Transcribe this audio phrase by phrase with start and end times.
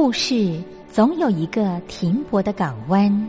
[0.00, 3.28] 故事总有一个停泊的港湾。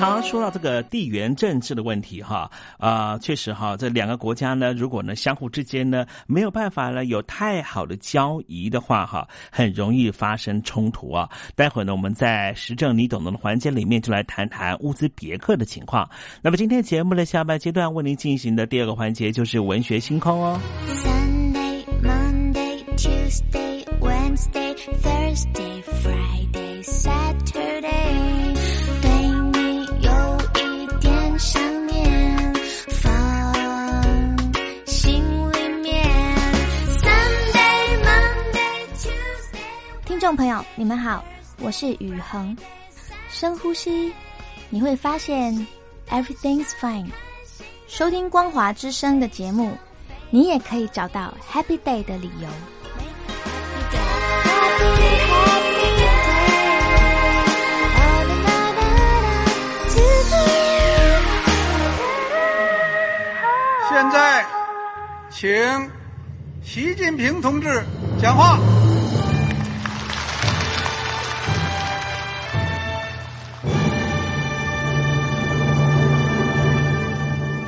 [0.00, 11.28] 我们常常说到这个地缘政治的问题，哈啊，确实哈，这两个国家呢，如果呢相互之间呢没有办法呢有太好的交易的话，哈，很容易发生冲突啊。
[11.54, 16.08] 待会呢，我们在时政你懂得的环节里面就来谈谈乌兹别克的情况。
[16.40, 20.58] 那么今天节目的下半阶段为您进行的第二个环节就是文学星空哦。
[20.86, 25.69] Sunday, Monday, Tuesday, Wednesday, Thursday,
[40.36, 41.24] 朋友，你们好，
[41.58, 42.56] 我是雨恒。
[43.28, 44.12] 深呼吸，
[44.68, 45.66] 你会发现
[46.08, 47.08] everything's fine。
[47.86, 49.76] 收听光华之声的节目，
[50.30, 52.48] 你也可以找到 happy day 的理由。
[63.88, 64.46] 现在，
[65.30, 65.90] 请
[66.62, 67.84] 习近平同志
[68.20, 68.58] 讲话。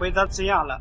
[0.00, 0.80] 回答这样了，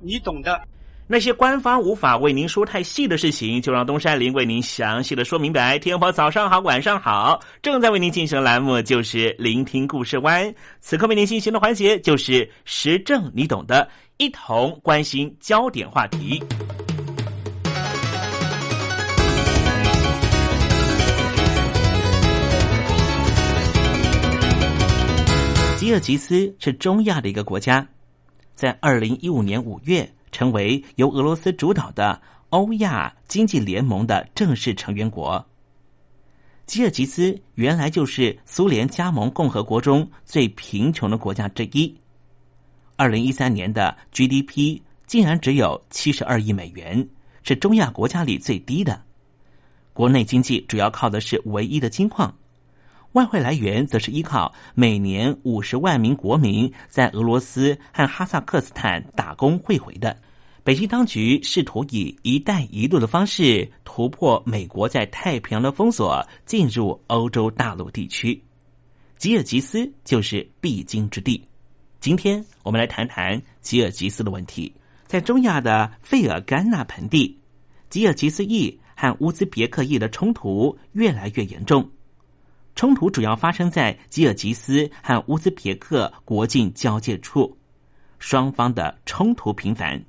[0.00, 0.62] 你懂的。
[1.08, 5.76] 那些官方无法为您说太细的事情，就让东山林为您详细的说明白。
[5.76, 10.54] 天婆早上好，晚上好，正在为您进行的栏目就是聆听故事湾。
[10.78, 16.40] 此刻为您进行的环节就是时政，你懂的，一同关心焦点话题。
[25.76, 27.84] 吉尔吉斯是中亚的一个国家，
[28.60, 35.42] 在二零一五年五月成为由俄罗斯主导的欧亚经济联盟的正式成员国。
[36.66, 41.96] 吉尔吉斯原来就是苏联加盟共和国中最贫穷的国家之一，
[42.96, 47.08] 二零一三年的 GDP 竟然只有七十二亿美元，
[47.42, 49.02] 是中亚国家里最低的。
[49.94, 52.36] 国内经济主要靠的是唯一的金矿。
[53.12, 60.16] 外汇来源则是依靠每年五十万名国民在俄罗斯和哈萨克斯坦打工汇回的。
[60.62, 68.40] 北京当局试图以“一带一路”的方式突破美国在太平洋的封锁，进入欧洲大陆地区。
[69.16, 71.42] 吉尔吉斯就是必经之地。
[71.98, 74.72] 今天我们来谈谈吉尔吉斯的问题。
[75.06, 77.36] 在中亚的费尔干纳盆地，
[77.88, 81.90] 吉尔吉斯裔和乌兹别克裔的冲突越来越严重。
[82.74, 87.56] 冲突主要发生在吉尔吉斯和乌兹别克国境交界处，
[88.18, 90.02] 双方的冲突频繁，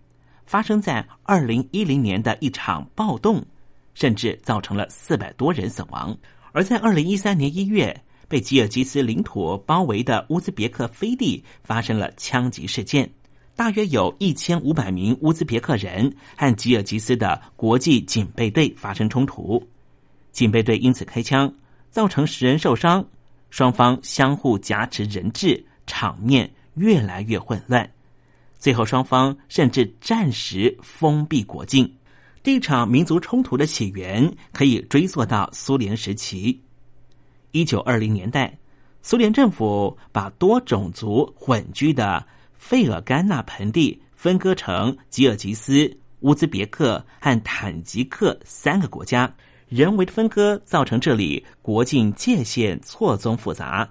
[0.45, 3.43] 发生在二零一零年的一场暴动，
[3.93, 6.17] 甚至造成了四百多人死亡。
[6.53, 13.09] 而在二零一三年一月，被吉尔吉斯领土包围的乌兹别克飞地发生了枪击事件，
[13.55, 19.61] 大约有一千五百名乌兹别克人和吉尔吉斯的国际警备队发生冲突，
[20.31, 21.53] 警备队因此开枪。
[21.91, 23.05] 造成十人受伤，
[23.49, 27.87] 双方相互夹持人质，场面越来越混乱。
[28.57, 31.93] 最后，双方甚至暂时封闭国境。
[32.41, 36.59] 这场民族冲突的起源可以追溯到苏联时期。
[37.51, 38.57] 一九二零年代，
[39.01, 49.31] 苏联政府把多种族混居的费尔干纳盆地分割成吉尔吉斯、乌兹别克和坦吉克三个国家。
[49.71, 53.89] 人为的分割造成这里国境界限错综复杂，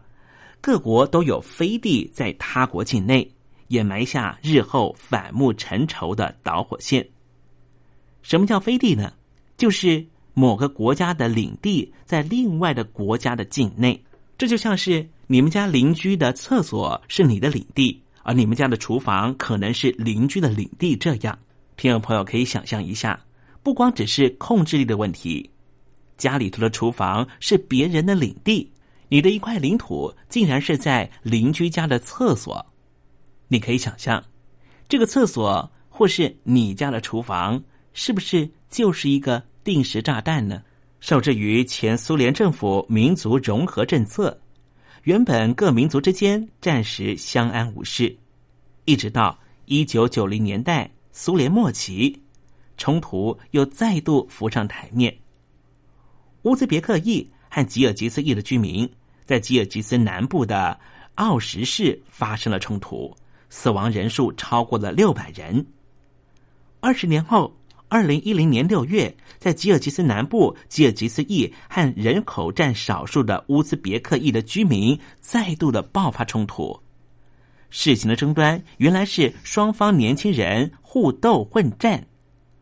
[0.60, 3.26] 各国都有飞地在他国境内，
[3.68, 7.08] 也埋下日后反目成仇的导火线。
[8.20, 9.10] 什么叫飞地呢？
[9.56, 13.98] 就是某个国家的领地在另外的国家的境内，
[14.36, 20.94] 这就像是你们家邻居的厕所是你的领地，而你们家的厨房可能是邻居的领地。
[20.94, 21.38] 这样，
[21.78, 23.18] 听众朋友可以想象一下，
[23.62, 25.50] 不光只是控制力的问题。
[26.20, 28.70] 家里头的厨房是别人的领地，
[29.08, 32.64] 你的一块领土竟然是在邻居家的厕所。
[33.48, 34.22] 你可以想象，
[34.86, 40.62] 这个厕所或是你家的厨房，是不是就是一个定时炸弹呢？
[41.00, 44.38] 受制于前苏联政府民族融合政策，
[45.04, 48.14] 原本各民族之间暂时相安无事，
[48.84, 52.20] 一直到一九九零年代苏联末期，
[52.76, 55.16] 冲突又再度浮上台面。
[56.42, 58.88] 乌兹别克裔和吉尔吉斯裔的居民
[59.24, 60.78] 在吉尔吉斯南部的
[61.16, 63.14] 奥什市发生了冲突，
[63.50, 65.64] 死亡人数超过了六百人。
[66.80, 67.54] 二十年后，
[67.88, 76.80] 二零一零年六月，在吉尔吉斯南部，吉尔吉斯裔和人口占少数的乌兹别克裔的居民再度的爆发冲突。
[77.68, 82.06] 事情的争端原来是双方年轻人互斗混战。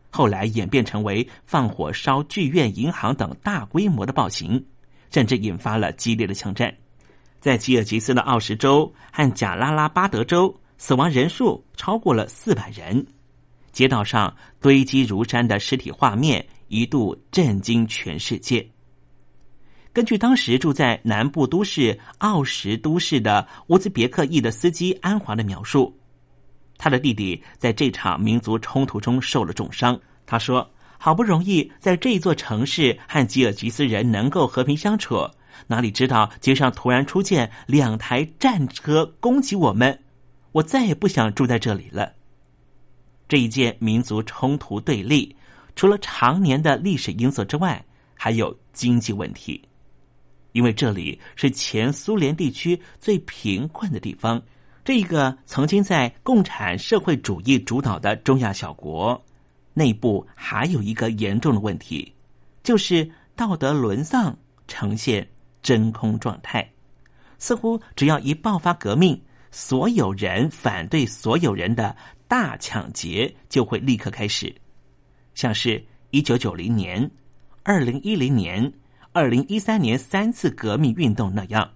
[0.09, 4.65] 后来演变成为放火烧剧院、银行等大规模的暴行，
[5.11, 6.75] 甚至引发了激烈的枪战。
[7.39, 13.05] 在吉尔吉斯的奥什州和贾拉拉巴德州，死亡人数超过了四百人。
[13.71, 18.67] 街道上堆积如山的尸体画面一度震惊全世界。
[19.93, 25.98] 根据当时住在南部都市奥什都市的乌兹别克裔的司机安华的描述。
[26.79, 29.99] 他的弟弟在这场民族冲突中受了重伤。
[30.25, 30.67] 他说
[30.97, 35.29] ：“好不容易在这座城市和吉尔吉斯人能够和平相处，
[35.67, 39.99] 哪里知道街上突然出现两台战车攻击我们，
[40.53, 42.13] 我再也不想住在这里了。”
[43.27, 45.35] 这一件民族冲突对立，
[45.75, 49.61] 除了常年的历史因素之外，还有经济问题，
[50.53, 54.41] 因为这里是前苏联地区最贫困的地方。
[54.89, 59.23] 这个曾经在共产社会主义主导的中亚小国，
[59.75, 62.11] 内部还有一个严重的问题，
[62.63, 64.35] 就是道德沦丧，
[64.67, 65.29] 呈现
[65.61, 66.67] 真空状态。
[67.37, 71.95] 似乎只要一爆发革命，所有人反对所有人的
[72.27, 74.51] 大抢劫就会立刻开始，
[75.35, 77.07] 像是一九九零年、
[77.61, 78.73] 二零一零年、
[79.11, 81.69] 二零一三年三次革命运动那样，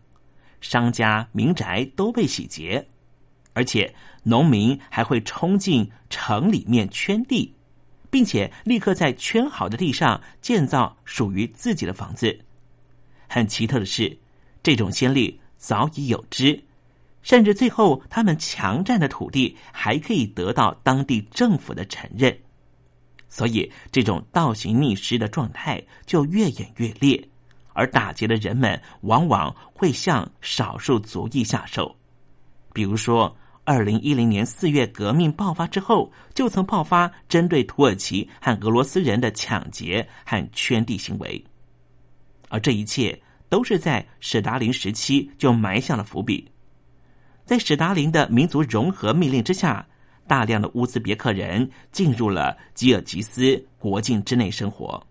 [0.62, 2.84] 商家民宅都被洗劫。
[3.56, 3.94] 而且，
[4.24, 7.54] 农民还会冲进城里面圈地，
[8.10, 12.40] 并且立刻在圈好的地上建造属于自己的房子。
[13.28, 14.18] 很奇特的是，
[14.64, 16.64] 这种先例早已有之，
[17.22, 22.36] 甚至最后他们强占的土地还可以得到当地政府的承认。
[23.30, 27.24] 所以，这种倒行逆施的状态就越演越烈，
[27.74, 31.96] 而打劫的人们往往会向少数族裔下手，
[32.74, 33.32] 比如说。
[33.66, 41.42] 二零一零年四月革命爆发之后，就曾爆发针对土耳其和俄罗斯人的抢劫和圈地行为，
[42.50, 43.18] 而这一切
[43.48, 46.46] 都是在史达林时期就埋下了伏笔。
[47.46, 49.88] 在史达林的民族融合命令之下，
[50.28, 55.02] 大量的乌兹别克人进入了吉尔吉斯国境之内生活。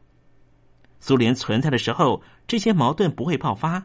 [1.01, 3.83] 苏联存在的时候，这些矛盾不会爆发，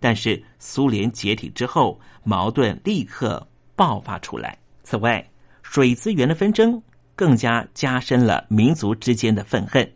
[0.00, 3.46] 但是苏联解体之后，矛盾立刻。
[3.76, 4.58] 爆发出来。
[4.82, 5.24] 此外，
[5.62, 6.82] 水资源的纷争
[7.14, 9.88] 更加加深了民族之间的愤恨。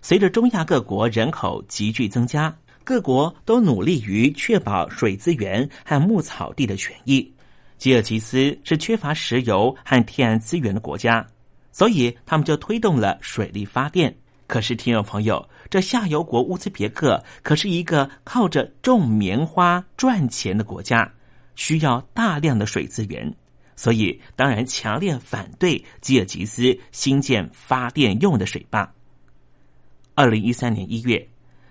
[0.00, 7.32] 随着中亚各国人口急剧增加，各国都努力于确保水资源和牧草地的权益。
[7.76, 11.26] 吉尔吉斯是缺乏石油和天然资源的国家，
[11.72, 14.16] 所以他们就推动了水力发电。
[14.46, 21.12] 可是，听众朋友，这下游国乌兹别克可是一个靠着种棉花赚钱的国家，
[21.56, 23.34] 需要大量的水资源，
[23.74, 28.88] 所以当然强烈反对吉尔吉斯新建发电用的水坝。
[30.14, 31.28] 二零一三年一月，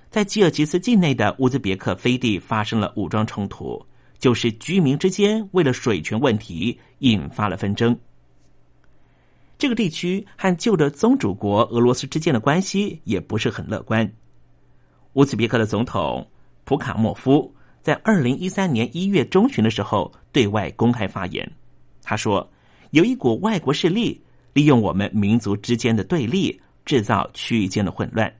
[0.09, 3.83] 在吉尔吉斯境内的乌兹别克飞地发生了武装冲突，
[4.19, 7.97] 就是居民之间为了水权问题引发了纷争。
[9.57, 14.11] 这个地区和旧的宗主国俄罗斯之间的关系也不是很乐观。
[15.13, 16.29] 乌兹别克的总统
[16.65, 17.54] 普卡莫夫
[17.85, 21.47] 在二零一三年一月中旬的时候对外公开发言，
[22.01, 22.51] 他说
[22.89, 24.19] ：“有一股外国势力
[24.53, 28.31] 利用我们民族之间的对立。”制造区域间的混乱。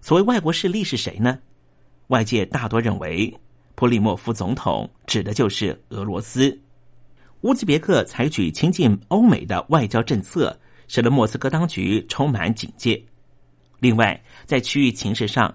[0.00, 1.38] 所谓外国势力是谁呢？
[2.06, 3.38] 外界大多认为，
[3.74, 6.58] 普里莫夫总统指的就是俄罗斯。
[7.42, 13.02] 乌兹别克采取亲近欧美的外交政策，使得莫斯科当局充满警戒。
[13.80, 15.54] 另外，在区域情势上，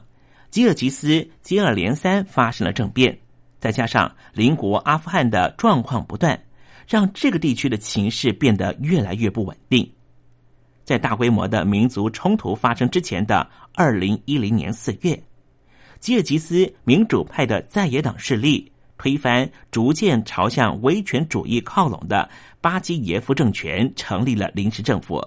[0.49, 3.17] 吉尔吉斯接二连三发生了政变，
[3.59, 6.41] 再加上邻国阿富汗的状况不断，
[6.87, 9.89] 让这个地区的情势变得越来越不稳定。
[10.83, 15.21] 在大规模的民族冲突发生之前的二零一零年四月，
[15.99, 22.27] 吉尔吉斯民主派的在野党势力推翻逐渐朝向威权主义靠拢的
[22.59, 25.23] 巴基耶夫政权，成立了临时政府，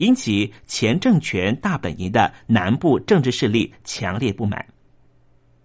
[0.00, 4.64] 引起前政权大本营的南部政治势力强烈不满。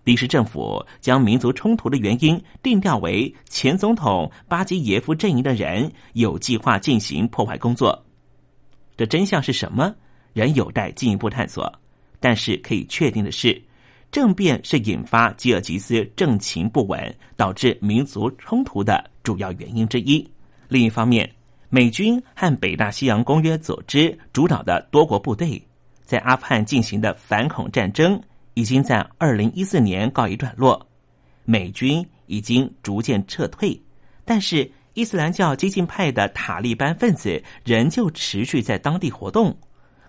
[0.04, 8.06] 临时政府将民族冲突的原因定调为前总统巴基耶夫阵营的人有计划进行破坏工作。
[8.96, 9.96] 这真相是什么？
[10.34, 11.74] 仍有待进一步探索。
[12.20, 13.62] 但是可以确定的是，
[14.12, 20.28] 政变是引发吉尔吉斯政情不稳、导致民族冲突的主要原因之一。
[20.68, 21.30] 另一方面，
[21.70, 25.62] 美军和北大西洋公约组织主导的多国部队
[26.04, 28.22] 在阿富汗进行的反恐战争，
[28.54, 30.88] 已经在二零一四年告一段落，
[31.44, 33.82] 美军已经逐渐撤退，
[34.24, 34.72] 但是。
[34.98, 39.54] 伊斯兰教激进派的塔利班分子仍旧持续在当地活动，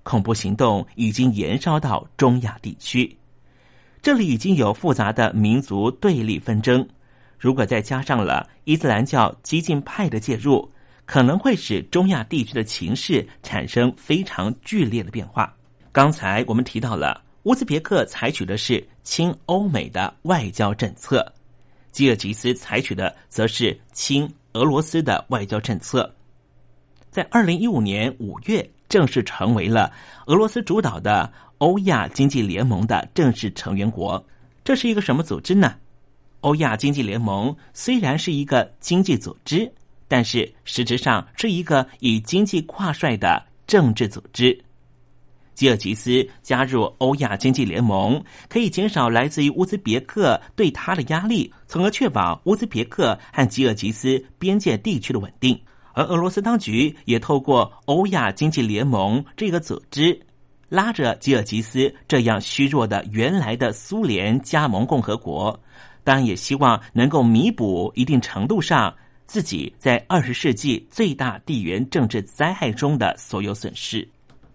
[0.04, 3.18] 恐怖行动已经延烧到中亚地区。
[4.00, 6.87] 这里已经有复杂的民族对立纷争，
[7.37, 10.70] 如果再加上了伊斯兰教激进派的介入，
[11.06, 15.56] 可能会使中亚地区的情势产生非常剧烈的变化。
[15.90, 21.32] 刚才我们提到了乌兹别克采取的是亲欧美的外交政策，
[21.90, 24.30] 吉尔吉斯采取的则是亲。
[24.52, 26.10] 俄罗斯的外交政策，
[27.10, 29.92] 在二零一五年五月正式成为了
[30.28, 34.26] 俄罗斯主导的欧亚经济联盟的正式成员国。
[34.64, 35.74] 这是一个什么组织呢？
[36.40, 39.70] 欧亚经济联盟虽然是一个经济组织，
[40.08, 44.62] 但是实质上是一个以经济挂帅的政治组织。
[45.54, 55.58] 吉尔吉斯加入欧亚经济联盟，可以减少来自于乌兹别克对他的压力，从而确保乌兹别克和吉尔吉斯边界地区的稳定。
[55.94, 60.20] 而俄罗斯当局也透过欧亚经济联盟这个组织，
[60.68, 65.58] 拉着吉尔吉斯这样虚弱的原来的苏联加盟共和国，
[66.04, 68.94] 当然也希望能够弥补一定程度上
[69.26, 74.06] 自己在二十世纪最大地缘政治灾害中的所有损失。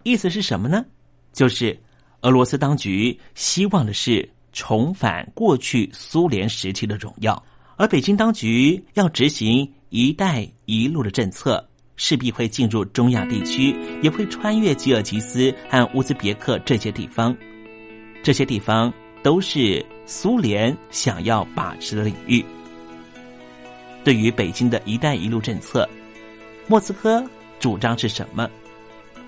[0.02, 0.84] 意思是什么呢？
[1.32, 1.78] 就是
[2.22, 7.42] 俄罗斯当局希望的是重返过去苏联时期的荣耀，
[7.76, 17.36] 而北京当局要执行“一带一路”的政策，势必会进入中亚地区，也会穿越吉尔吉斯和乌兹别克这些地方。
[18.22, 22.44] 这些地方都是苏联想要把持的领域。
[24.04, 25.88] 对于北京的一带一路政策，
[26.66, 27.24] 莫斯科
[27.60, 28.48] 主张是什么？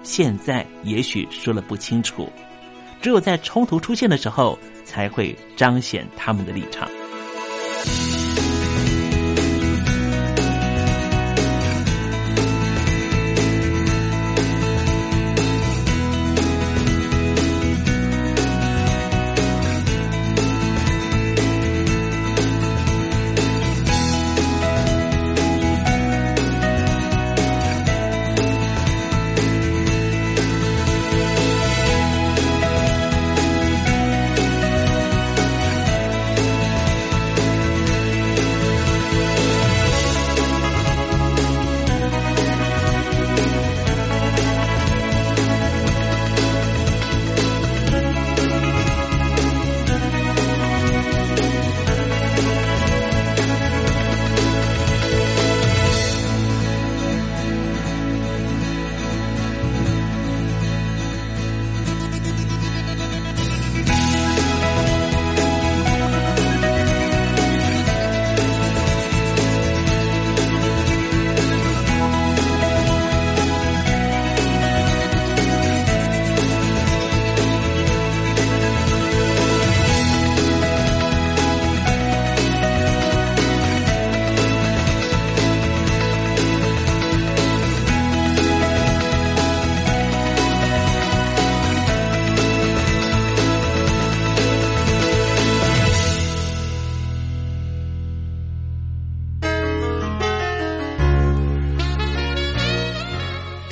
[0.02, 2.28] 现在也许说了不清楚，
[3.00, 6.88] 只有在冲突出现的时候，才会彰显他们的立场。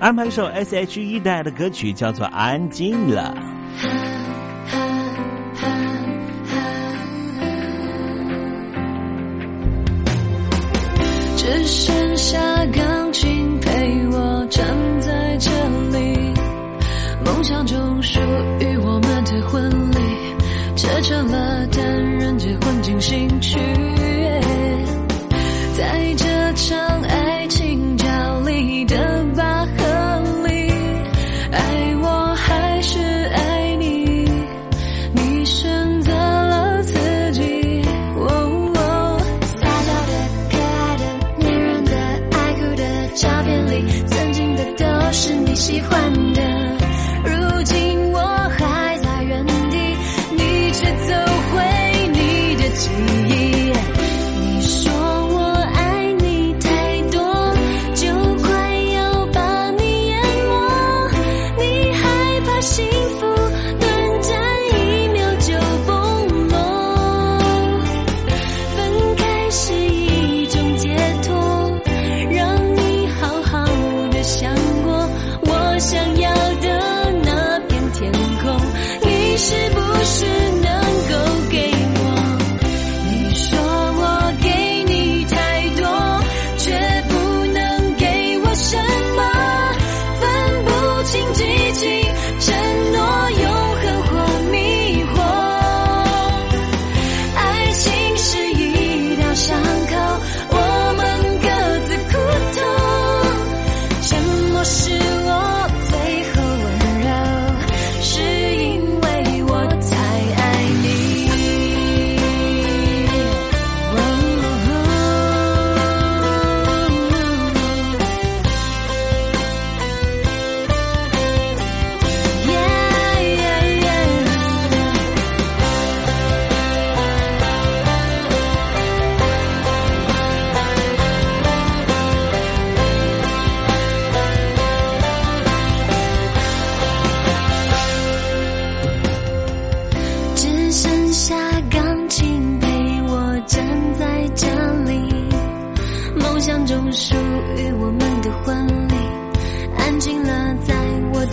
[0.00, 3.34] 安排一首 S.H.E 带的歌曲，叫做《安静了》。
[11.36, 12.40] 只剩下
[12.72, 14.66] 钢琴陪我站
[15.00, 15.50] 在这
[15.92, 16.32] 里，
[17.22, 18.18] 梦想中属
[18.60, 19.98] 于我们的婚礼，
[20.76, 23.58] 这成了单人结婚进行曲。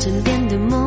[0.07, 0.86] 身边的梦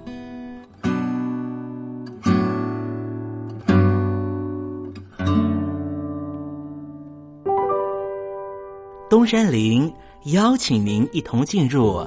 [9.11, 9.93] 东山林
[10.27, 11.97] 邀请您一同进入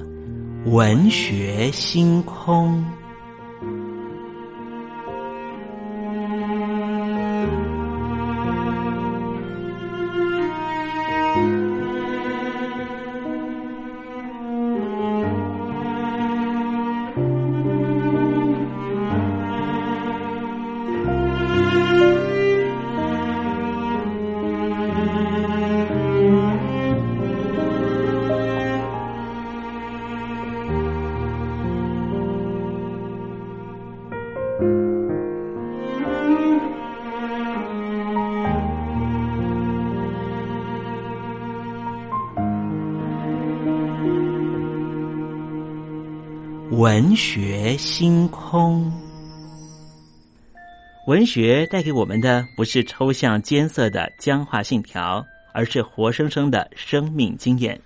[0.64, 2.82] 文学星空。
[46.84, 48.92] 文学星空，
[51.06, 57.80] 文学带给我们的不是抽象艰涩的僵化信条，而是活生生的生命经验。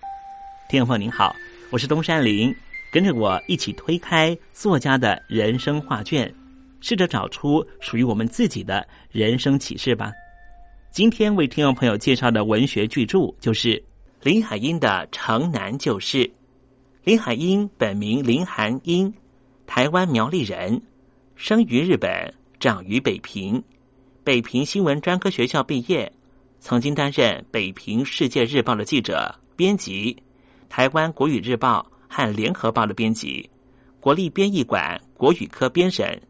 [0.69, 1.33] 听众朋友您好，
[1.71, 2.53] 我是东山林，
[2.93, 6.35] 跟着我一起推开作家的人生画卷，
[6.81, 10.11] 试着找出属于我们自己的人生启示吧。
[10.91, 13.81] 今天为听众朋友介绍的文学巨著就是
[14.25, 16.25] 林海音的《城南旧事》。
[17.09, 19.15] 林海音本名林寒英，
[19.67, 20.83] 台湾苗栗人，
[21.37, 23.65] 生于日本，长于北平，
[24.23, 26.13] 北平新闻专科学校毕业，
[26.61, 30.23] 曾经担任《北平世界日报》的记者、编辑，
[30.69, 33.49] 台湾国语日报和联合报的编辑，
[34.01, 36.21] 国立编译馆国语科编审，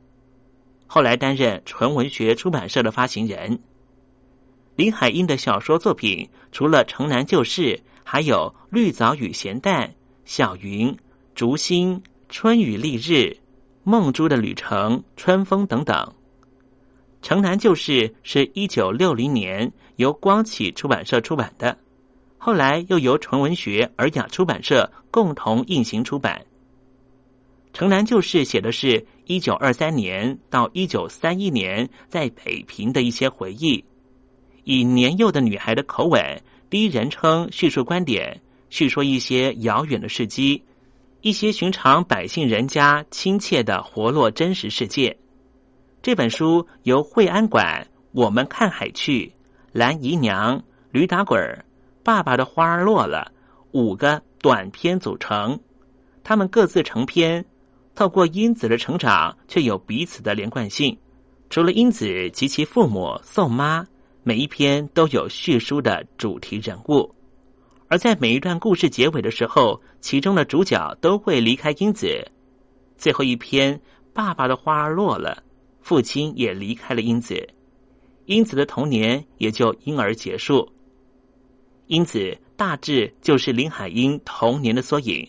[0.86, 3.58] 后来担任纯文学出版社的发行人。
[4.76, 7.62] 林海音的小说作品除了《城南旧事》，
[8.04, 9.88] 还有《绿藻与咸蛋》
[10.28, 10.88] 《小云》
[11.34, 11.96] 《竹心》
[12.28, 13.12] 《春雨丽日》
[13.82, 15.96] 《梦珠的旅程》《春风》等等。
[17.26, 21.78] 《城南旧事》是一九六零年由光启出版社出版的，
[22.36, 26.44] 后来又由纯文学尔雅出版社共同印行出版。
[27.78, 33.82] 《城南旧事》写的是一九二三年到一九三一年在北平的一些回忆。
[34.64, 36.20] 以年幼的女孩的口吻，
[36.68, 40.62] 第一人称叙述观点，叙说一些遥远的事迹，
[41.20, 45.16] 一些寻常百姓人家亲切的活络真实世界。
[46.02, 49.32] 这本书由惠安馆、我们看海去、
[49.72, 51.64] 蓝姨娘、驴打滚儿、
[52.02, 53.32] 爸爸的花儿落了
[53.72, 55.58] 五个短篇组成，
[56.22, 57.44] 他们各自成篇，
[57.94, 60.96] 透过英子的成长，却有彼此的连贯性。
[61.50, 63.86] 除了英子及其父母宋妈。
[64.24, 67.10] 每一篇都有叙述的主题人物，
[67.88, 72.06] 而在每一段故事结尾的时候，其中的主角都会离开英子。
[72.96, 73.80] 最后一篇，
[74.12, 75.42] 爸爸的花儿落了，
[75.80, 77.48] 父亲也离开了英子，
[78.26, 80.70] 英子的童年也就因而结束。
[81.86, 85.26] 因此，大致就是林海音童年的缩影。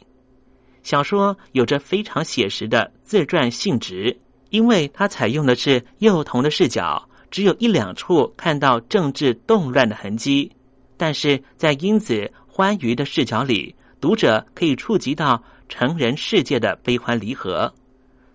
[0.83, 4.17] 小说有着非常写实的自传性质，
[4.49, 7.01] 因为它采用的是幼童的视角。
[7.31, 10.51] 只有一两处看到政治动乱的痕迹，
[10.97, 17.73] 但是在英子欢愉的视角里，读者可以触及到成人世界的悲欢离合。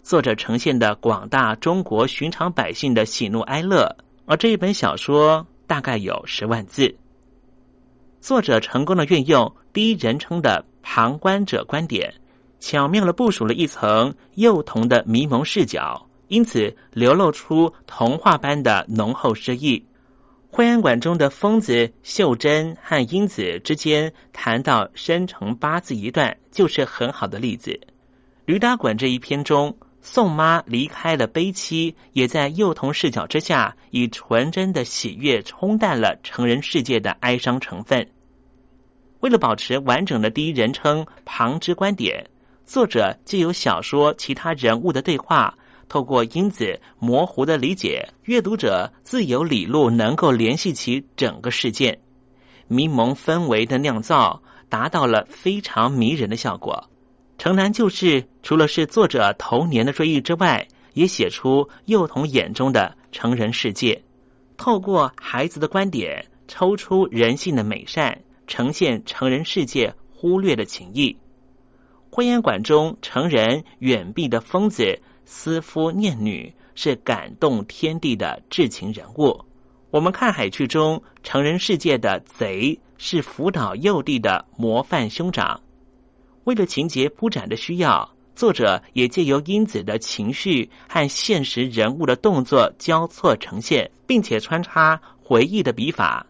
[0.03, 3.87] 作者呈现的广大中国寻常百姓的喜怒哀乐，
[4.25, 6.97] 而这一本小说大概有十万字。
[8.19, 12.11] 作者成功的运用第一人称的旁观者观点，
[12.59, 16.03] 巧妙的部署了一层幼童的迷蒙视角。
[16.29, 19.85] 因此，流露出童话般的浓厚诗意。
[20.57, 27.77] 惠安馆中的疯子秀珍和英子之间谈到生辰八字一段，就是很好的例子。
[28.45, 38.09] 驴打滚这一篇中，宋妈离开了悲戚，也在幼童视角之下，以纯真的喜悦冲淡了成人世界的哀伤成分。
[39.23, 42.25] 为了保持完整的第一人称旁支观点，
[42.65, 45.53] 作者借由小说其他人物的对话。
[45.89, 51.99] 透过因子模糊的理解，阅读者自有理路能够联系起整个事件，
[52.69, 56.83] 迷蒙氛围的酿造达到了非常迷人的效果。
[57.43, 64.01] 《城南旧事》除了是作者童年的追忆之外，也写出幼童眼中的成人世界。
[64.57, 68.17] 透过孩子的观点，抽出人性的美善，
[68.47, 71.17] 呈现成人世界忽略的情谊。
[72.11, 74.97] 婚宴馆中成人远避的疯子。
[75.25, 79.39] 思夫念女是感动天地的至情人物。
[79.91, 85.61] 我们看海剧中成人世界的贼是辅导幼弟的模范兄长。
[86.45, 96.27] 为了情节铺展的需要，作者也借由英子的情绪和现实人物的动作交错呈现，并且穿插回忆的笔法。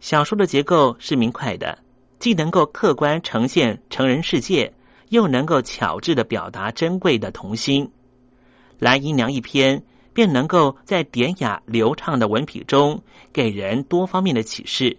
[0.00, 1.78] 小说的结构是明快的，
[2.18, 4.72] 既能够客观呈现成人世界，
[5.10, 7.88] 又能够巧智的表达珍贵的童心。
[8.82, 9.80] 蓝姨娘一篇
[10.12, 13.00] 便能够在典雅流畅的文笔中
[13.32, 14.98] 给人多方面的启示。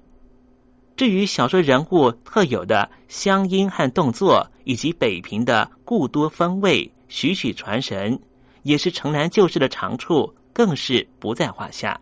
[0.96, 8.18] 至于小说人物特有的乡音和动作，以及北平的故都风味，栩栩传神，
[8.62, 12.00] 也是城南旧事的长处，更是不在话下。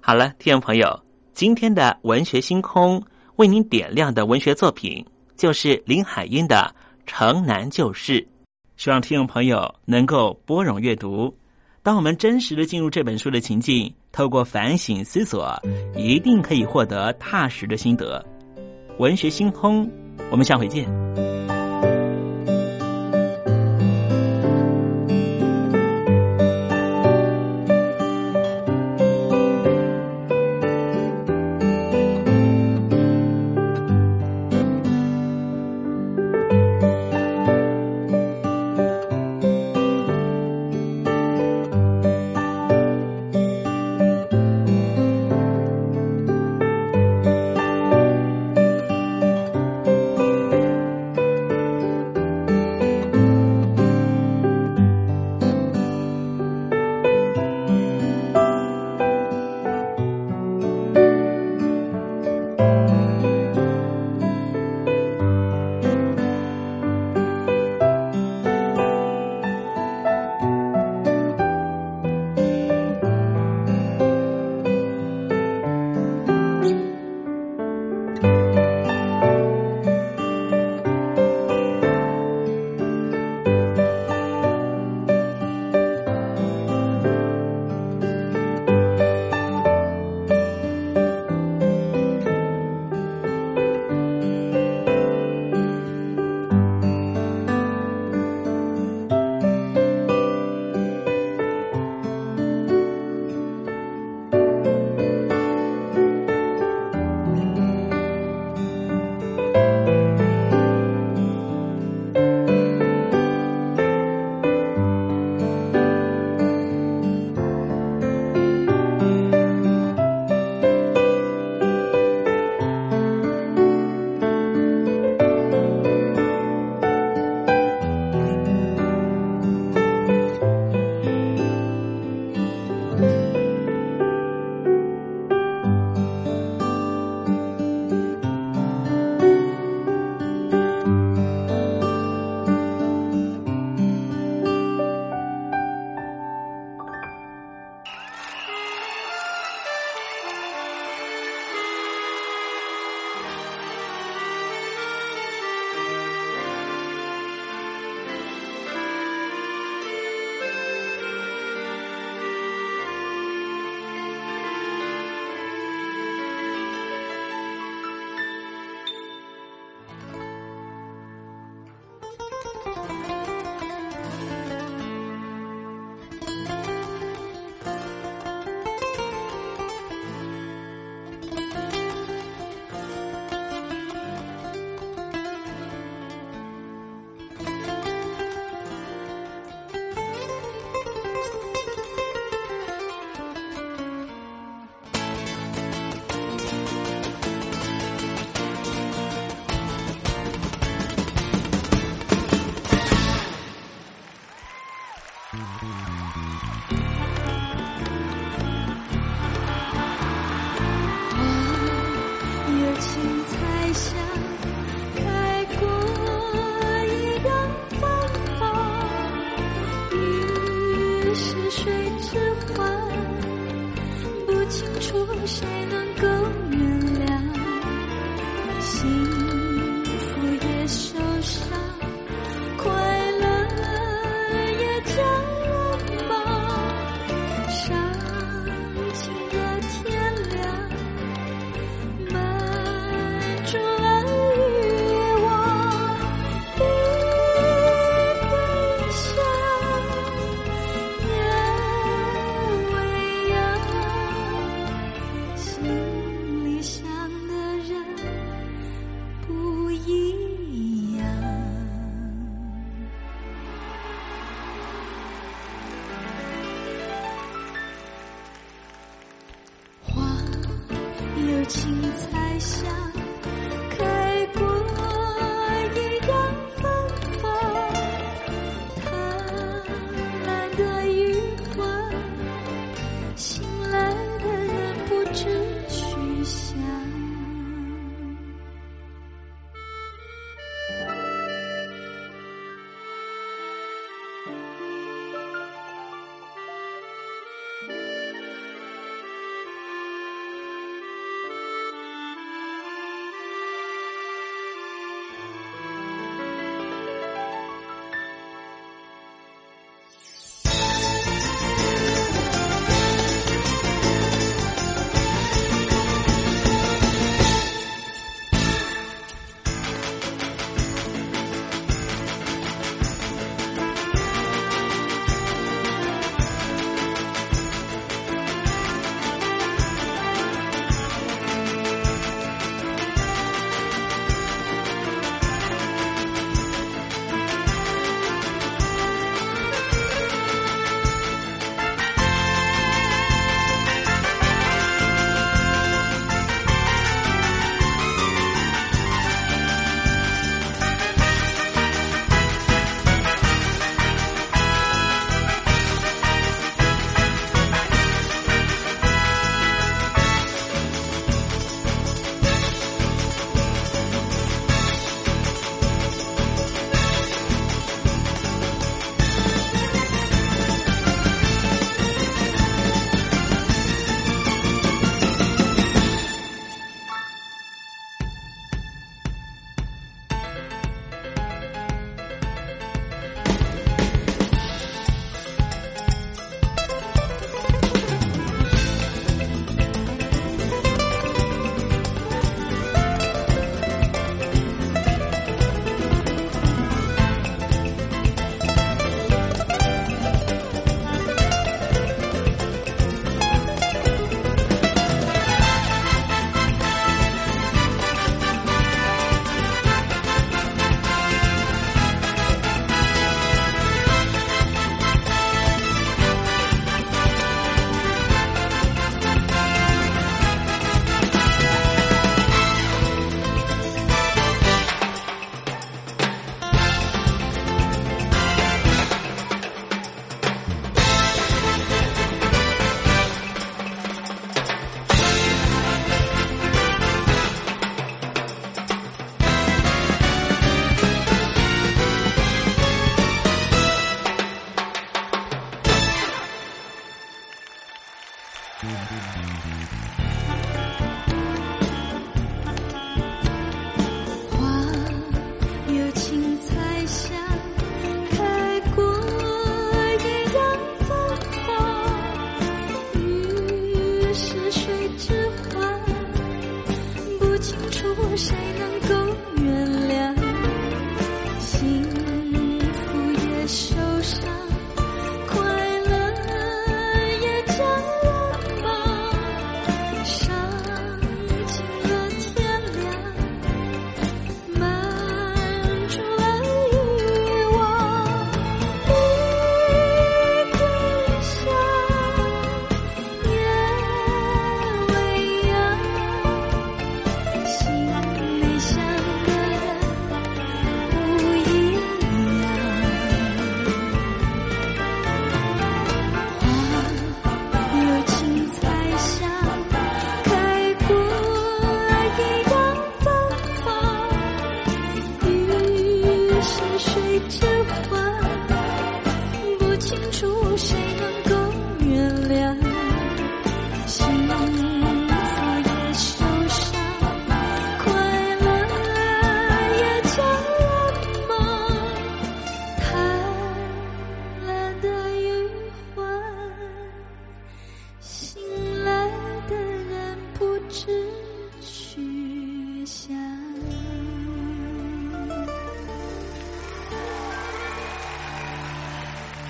[0.00, 0.98] 好了，听众朋友，
[1.34, 3.04] 今天的文学星空
[3.36, 5.04] 为您点亮的文学作品，
[5.36, 6.74] 就是林海音的
[7.04, 8.14] 《城南旧事》。
[8.76, 11.34] 希望听众朋友能够拨冗阅读。
[11.82, 15.56] 当我们真实的进入这本书的情境，透过反省思索，
[15.96, 18.24] 一定可以获得踏实的心得。
[18.98, 19.88] 文学星空，
[20.30, 21.35] 我们下回见。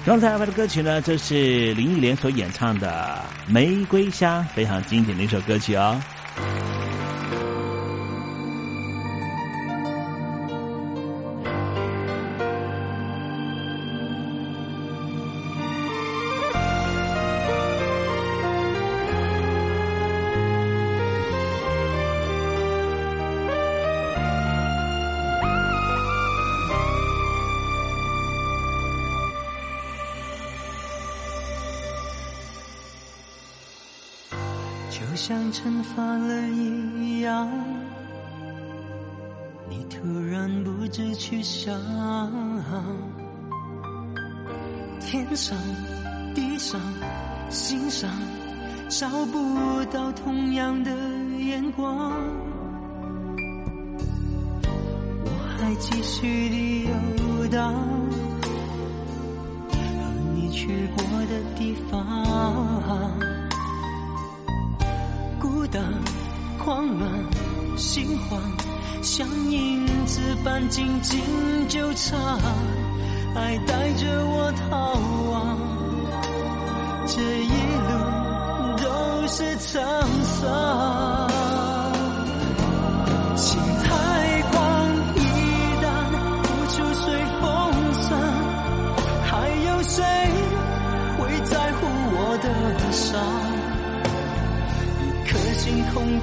[0.06, 3.18] 刚才安排的歌曲呢，就是林忆莲所演唱的
[3.52, 6.00] 《玫瑰香》，非常经典的一首歌曲哦。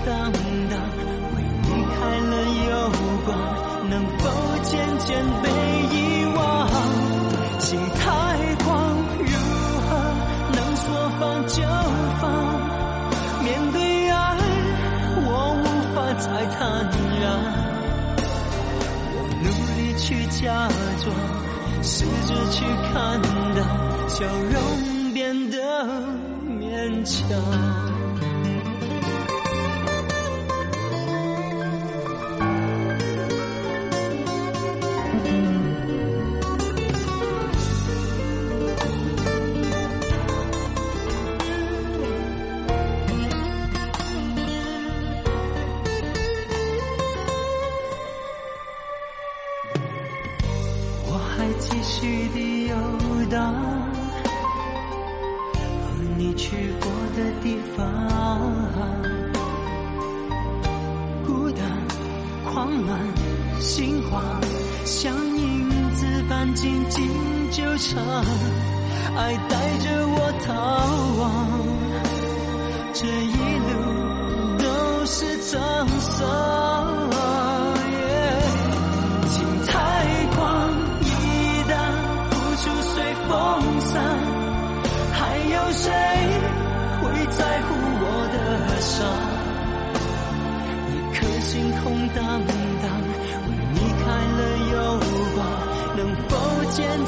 [0.05, 0.42] 空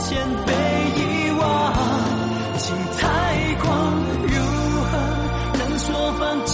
[0.08, 0.54] 先被
[0.98, 1.02] 遗
[1.32, 1.42] 忘，
[2.60, 2.64] 情
[2.96, 3.02] 太
[3.56, 3.66] 狂，
[4.22, 4.36] 如
[4.86, 4.92] 何
[5.58, 5.88] 能说
[6.20, 6.54] 放就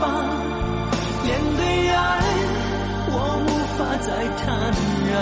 [0.00, 0.02] 放？
[1.22, 1.28] 面
[1.58, 1.60] 对
[1.90, 1.98] 爱，
[3.10, 3.14] 我
[3.44, 4.08] 无法再
[4.38, 4.42] 坦
[5.04, 5.12] 然。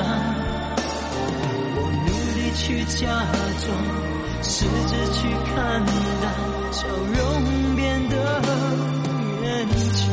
[1.75, 2.09] 我努
[2.39, 3.03] 力去假
[3.61, 3.67] 装，
[4.43, 4.55] 试
[4.87, 5.57] 着去看
[6.23, 6.25] 淡，
[6.71, 7.19] 笑容
[7.75, 8.14] 变得
[9.43, 9.45] 勉
[9.93, 10.07] 强。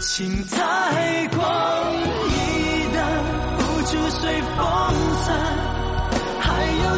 [0.00, 0.61] 情。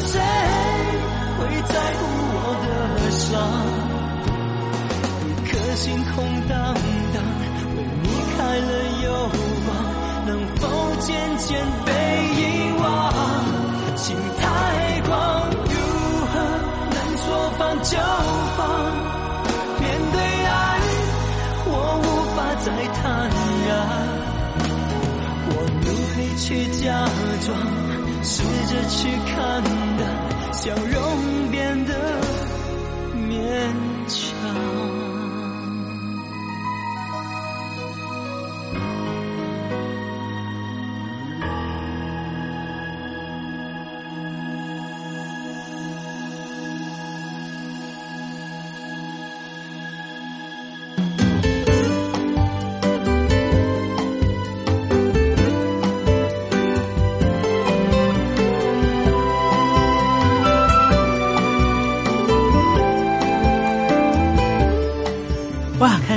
[0.06, 0.20] 谁
[1.38, 2.00] 会在乎
[2.36, 2.66] 我的
[3.10, 3.32] 伤，
[5.26, 5.82] 一颗心
[6.14, 6.14] 空
[6.48, 6.52] 荡
[7.12, 7.16] 荡，
[7.76, 8.70] 为你开了
[9.02, 9.06] 又
[9.66, 9.70] 忘，
[10.26, 10.62] 能否
[11.00, 11.46] 渐渐
[11.84, 11.88] 被
[12.36, 12.40] 遗
[12.78, 12.82] 忘，
[13.96, 14.04] 心
[14.40, 14.42] 太
[15.02, 15.10] 狂，
[15.50, 15.74] 如
[16.26, 16.34] 何
[16.90, 17.26] 能说
[17.58, 17.92] 放就
[18.56, 18.60] 放，
[19.80, 19.82] 面
[20.12, 20.52] 对爱
[21.66, 21.68] 我
[22.02, 23.02] 无法再坦
[23.66, 23.72] 然，
[25.48, 25.50] 我
[25.82, 25.86] 努
[26.18, 26.46] 力去
[26.82, 26.84] 假
[27.44, 27.48] 装，
[28.22, 28.32] 试
[28.68, 28.96] 着去
[29.34, 29.83] 看。
[30.64, 31.92] 笑容变得
[33.14, 33.83] 腼腆。